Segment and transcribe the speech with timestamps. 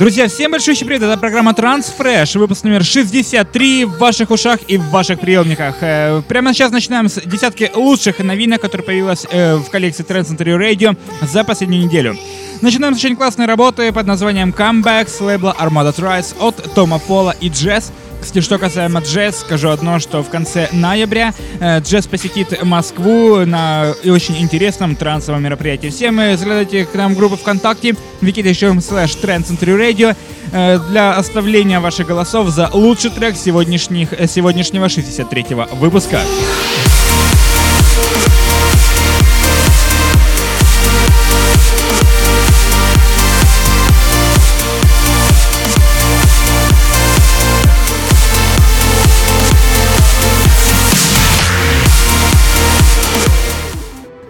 [0.00, 4.88] Друзья, всем большой привет, это программа Transfresh, выпуск номер 63 в ваших ушах и в
[4.88, 5.76] ваших приемниках.
[5.82, 10.58] Э, прямо сейчас начинаем с десятки лучших новинок, которые появилась э, в коллекции Trend Century
[10.58, 12.16] Radio за последнюю неделю.
[12.62, 17.36] Начинаем с очень классной работы под названием Comeback с лейбла Armada Trice от Тома Пола
[17.38, 17.92] и Джесс.
[18.20, 23.94] Кстати, что касаемо джаз, скажу одно, что в конце ноября э, джаз посетит Москву на
[24.04, 25.88] очень интересном трансовом мероприятии.
[25.88, 30.16] Всем заглядывайте к нам в группу ВКонтакте wiki.com slash Radio
[30.52, 36.20] э, для оставления ваших голосов за лучший трек сегодняшних, э, сегодняшнего 63-го выпуска.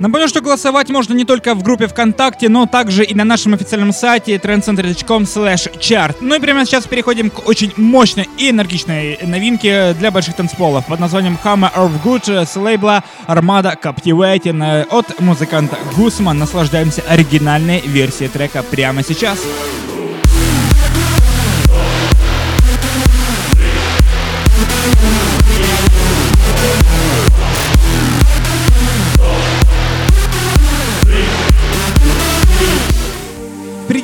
[0.00, 3.92] Напомню, что голосовать можно не только в группе ВКонтакте, но также и на нашем официальном
[3.92, 6.16] сайте trendcenter.com chart.
[6.22, 11.00] Ну и прямо сейчас переходим к очень мощной и энергичной новинке для больших танцполов под
[11.00, 16.38] названием Hammer of Good с лейбла Armada Captivating от музыканта Гусман.
[16.38, 19.38] Наслаждаемся оригинальной версией трека прямо сейчас.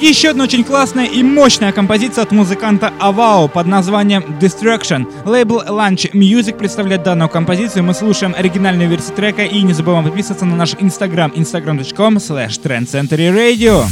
[0.06, 5.04] Еще одна очень классная и мощная композиция от музыканта Авао под названием Destruction.
[5.28, 7.82] Лейбл Lunch Music представляет данную композицию.
[7.82, 13.84] Мы слушаем оригинальную версию трека и не забываем подписываться на наш инстаграм instagram.com slash trendcenturyradio.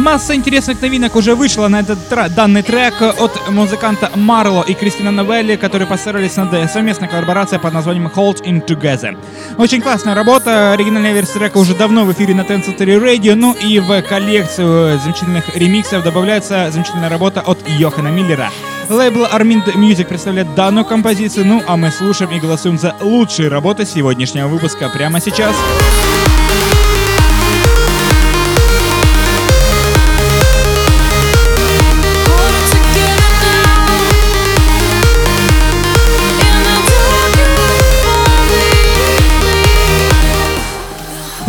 [0.00, 5.10] Масса интересных новинок уже вышла на этот тр- данный трек от музыканта Марло и Кристина
[5.10, 9.18] Новелли, которые постарались над совместной коллаборацией под названием Hold In Together.
[9.58, 13.78] Очень классная работа, оригинальная версия трека уже давно в эфире на Tencent Radio, ну и
[13.78, 18.50] в коллекцию замечательных ремиксов добавляется замечательная работа от Йохана Миллера.
[18.88, 23.84] Лейбл Armind Music представляет данную композицию, ну а мы слушаем и голосуем за лучшие работы
[23.84, 25.30] сегодняшнего выпуска прямо сейчас.
[25.30, 26.09] Сейчас.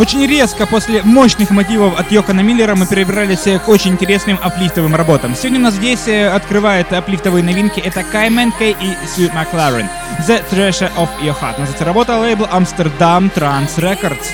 [0.02, 5.36] Очень резко после мощных мотивов от Йохана Миллера мы перебрались к очень интересным аплифтовым работам.
[5.36, 7.78] Сегодня у нас здесь открывает аплифтовые новинки.
[7.78, 9.88] Это Кай Мэнкей и Сью Макларен.
[10.26, 11.60] The Treasure of Your Heart.
[11.60, 14.26] Называется работа лейбл Amsterdam Trans Records.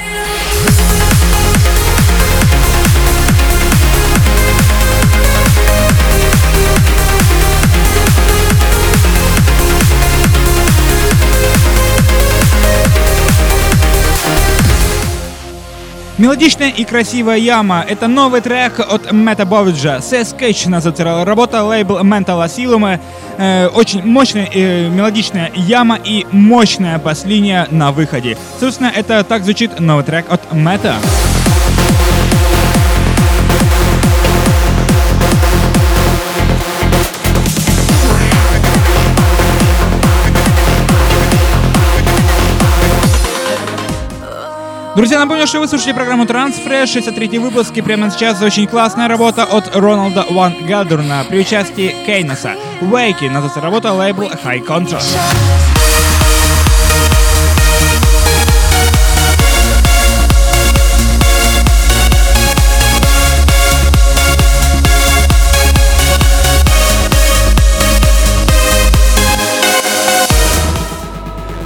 [16.19, 20.01] Мелодичная и красивая яма— это новый трек от Мэтта Бовиджа.
[20.01, 22.99] Сэс Скетч называется работа, лейбл Mental Asylum.
[23.39, 28.37] Э, очень мощная э, мелодичная яма и мощная бас-линия на выходе.
[28.59, 30.97] Собственно, это так звучит новый трек от Мэтта.
[44.99, 49.45] Друзья, напомню, что вы слушаете программу Transfresh, 63 выпуск, и прямо сейчас очень классная работа
[49.45, 52.55] от Роналда Ван Гелдерна при участии Кейнеса.
[52.81, 55.78] Вейки называется работа лейбл High Contrast.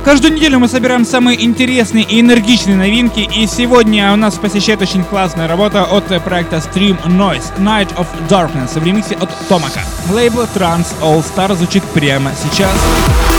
[0.04, 5.04] Каждую неделю мы собираем самые интересные и энергичные новинки, и сегодня у нас посещает очень
[5.04, 9.80] классная работа от проекта Stream Noise Night of Darkness в ремиксе от Томака.
[10.10, 12.77] Лейбл Trans All Star звучит прямо сейчас.
[12.77, 13.31] Чтобы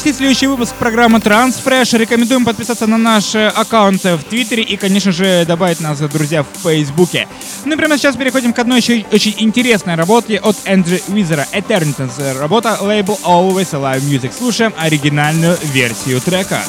[0.00, 5.12] пропустить следующий выпуск программы Transfresh, рекомендуем подписаться на наш э, аккаунт в Твиттере и, конечно
[5.12, 7.28] же, добавить нас, друзья, в Фейсбуке.
[7.66, 12.38] Ну и прямо сейчас переходим к одной еще очень интересной работе от Эндрю Визера, Eternitas.
[12.38, 14.32] Работа лейбл Always Alive Music.
[14.36, 16.62] Слушаем оригинальную версию трека.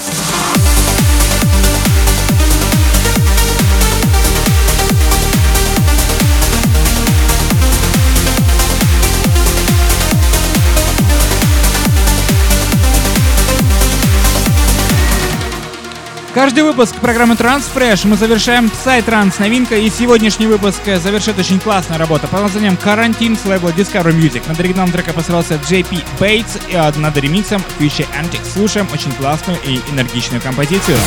[16.34, 21.98] Каждый выпуск программы Transfresh мы завершаем сайт Транс новинка, и сегодняшний выпуск завершит очень классная
[21.98, 24.48] работа под названием «Карантин» с лейбла Discovery Music.
[24.48, 28.54] Над оригиналом трека посылался JP Bates, и над ремиксом Future Antics.
[28.54, 30.98] Слушаем очень классную и энергичную композицию.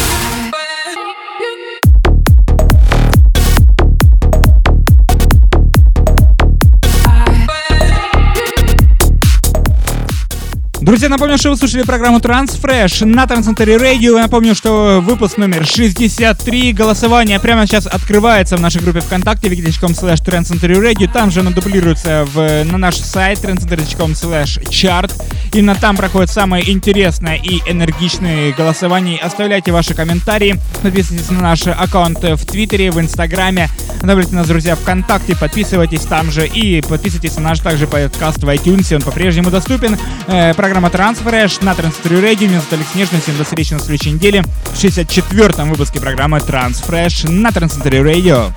[10.84, 14.20] Друзья, напомню, что вы слушали программу Transfresh на Трансцентре Radio.
[14.20, 16.74] Напомню, что выпуск номер 63.
[16.74, 21.10] Голосование прямо сейчас открывается в нашей группе ВКонтакте wiki.com slash Radio.
[21.10, 25.10] Там же оно дублируется в, на наш сайт trendcenter.com slash chart.
[25.54, 29.18] Именно там проходит самое интересное и энергичное голосование.
[29.20, 33.70] Оставляйте ваши комментарии, подписывайтесь на наш аккаунт в Твиттере, в Инстаграме.
[34.02, 38.94] Добавляйте нас, друзья, ВКонтакте, подписывайтесь там же и подписывайтесь на наш также подкаст в iTunes.
[38.94, 39.96] Он по-прежнему доступен.
[40.26, 42.48] Э, программа Transfresh на Transfer Radio.
[42.48, 43.20] Меня зовут Алекс Нежный.
[43.20, 48.52] Всем до встречи на следующей неделе в 64-м выпуске программы Transfresh на Transfer Radio.